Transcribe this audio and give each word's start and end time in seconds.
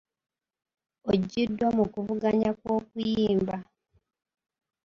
Oggyiddwa 1.09 1.67
mu 1.77 1.85
kuvuganya 1.93 2.49
kw'okuyimba. 2.59 3.55